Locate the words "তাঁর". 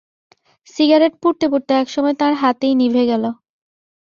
2.19-2.33